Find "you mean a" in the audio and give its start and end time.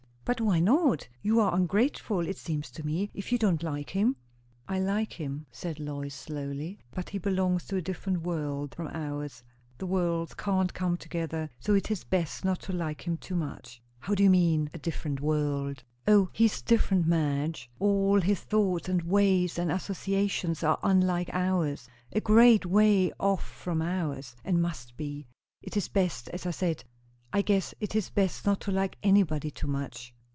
14.23-14.77